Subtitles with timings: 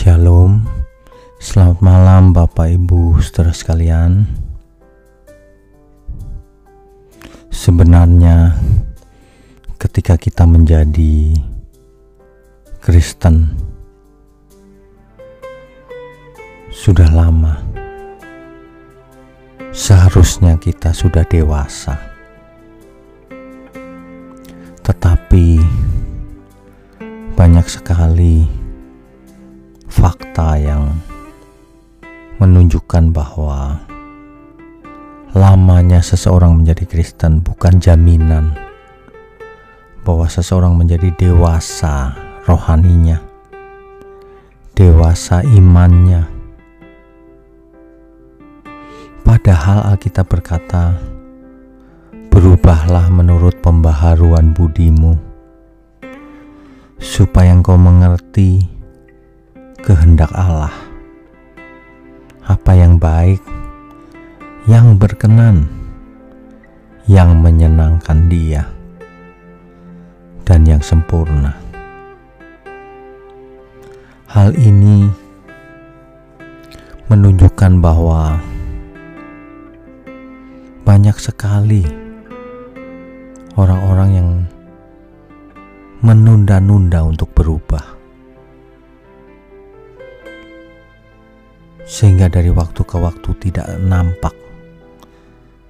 [0.00, 0.64] Shalom,
[1.36, 4.24] selamat malam Bapak Ibu saudara sekalian.
[7.52, 8.56] Sebenarnya,
[9.76, 11.36] ketika kita menjadi
[12.80, 13.52] Kristen,
[16.72, 17.60] sudah lama,
[19.68, 22.00] seharusnya kita sudah dewasa,
[24.80, 25.60] tetapi
[27.36, 28.59] banyak sekali
[29.90, 30.94] fakta yang
[32.38, 33.82] menunjukkan bahwa
[35.34, 38.54] lamanya seseorang menjadi Kristen bukan jaminan
[40.06, 42.16] bahwa seseorang menjadi dewasa
[42.48, 43.20] rohaninya,
[44.72, 46.24] dewasa imannya.
[49.20, 50.96] Padahal Alkitab berkata,
[52.32, 55.20] "Berubahlah menurut pembaharuan budimu,
[56.96, 58.79] supaya engkau mengerti."
[59.80, 60.72] Kehendak Allah.
[62.44, 63.40] Apa yang baik,
[64.68, 65.64] yang berkenan,
[67.08, 68.68] yang menyenangkan Dia,
[70.44, 71.56] dan yang sempurna.
[74.30, 75.10] Hal ini
[77.10, 78.38] menunjukkan bahwa
[80.86, 81.82] banyak sekali
[83.58, 84.30] orang-orang yang
[86.00, 87.89] menunda-nunda untuk berubah.
[92.00, 94.32] Sehingga dari waktu ke waktu tidak nampak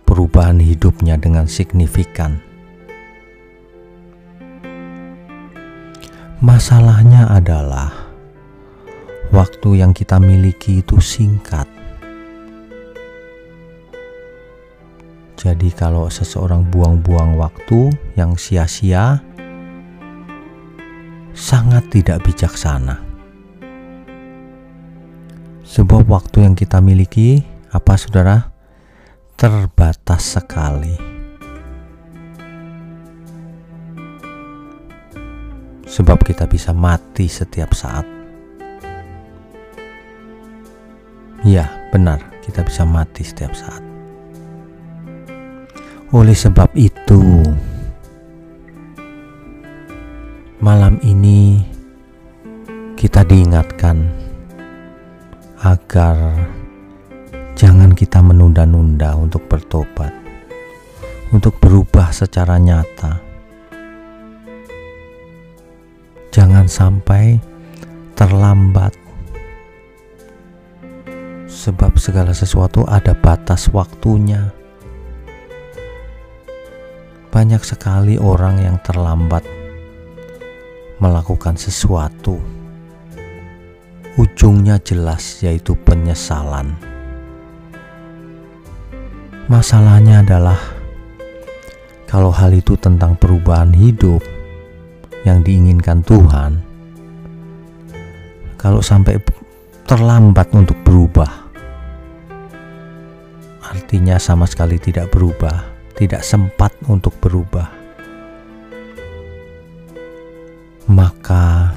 [0.06, 2.38] perubahan hidupnya dengan signifikan.
[6.38, 8.14] Masalahnya adalah
[9.34, 11.66] waktu yang kita miliki itu singkat.
[15.34, 19.18] Jadi, kalau seseorang buang-buang waktu yang sia-sia,
[21.34, 23.09] sangat tidak bijaksana.
[25.70, 28.50] Sebuah waktu yang kita miliki, apa saudara?
[29.38, 30.98] Terbatas sekali.
[35.86, 38.02] Sebab kita bisa mati setiap saat.
[41.46, 43.86] Ya, benar, kita bisa mati setiap saat.
[46.10, 47.46] Oleh sebab itu,
[50.58, 51.62] malam ini
[52.98, 54.29] kita diingatkan
[55.60, 56.16] agar
[57.52, 60.08] jangan kita menunda-nunda untuk bertobat,
[61.36, 63.20] untuk berubah secara nyata.
[66.32, 67.36] Jangan sampai
[68.16, 68.96] terlambat,
[71.44, 74.56] sebab segala sesuatu ada batas waktunya.
[77.28, 79.44] Banyak sekali orang yang terlambat
[80.96, 82.59] melakukan sesuatu
[84.20, 86.76] ujungnya jelas yaitu penyesalan.
[89.48, 90.60] Masalahnya adalah
[92.04, 94.20] kalau hal itu tentang perubahan hidup
[95.24, 96.60] yang diinginkan Tuhan,
[98.60, 99.16] kalau sampai
[99.88, 101.48] terlambat untuk berubah,
[103.64, 105.64] artinya sama sekali tidak berubah,
[105.96, 107.66] tidak sempat untuk berubah,
[110.92, 111.69] maka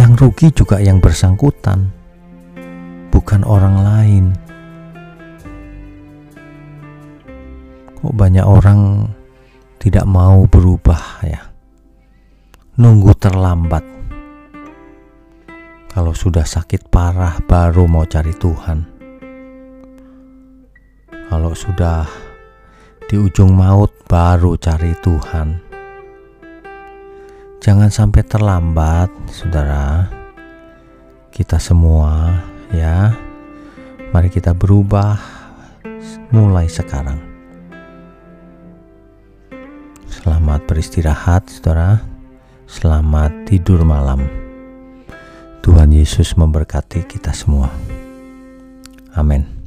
[0.00, 1.92] yang rugi juga yang bersangkutan,
[3.12, 4.24] bukan orang lain.
[8.00, 9.12] Kok banyak orang
[9.76, 11.52] tidak mau berubah ya?
[12.80, 13.84] Nunggu terlambat.
[15.92, 18.78] Kalau sudah sakit parah baru mau cari Tuhan.
[21.28, 22.08] Kalau sudah
[23.04, 25.69] di ujung maut baru cari Tuhan
[27.60, 30.08] Jangan sampai terlambat, saudara.
[31.28, 32.40] Kita semua,
[32.72, 33.12] ya,
[34.16, 35.20] mari kita berubah
[36.32, 37.20] mulai sekarang.
[40.08, 42.00] Selamat beristirahat, saudara.
[42.64, 44.24] Selamat tidur malam.
[45.60, 47.68] Tuhan Yesus memberkati kita semua.
[49.12, 49.59] Amin.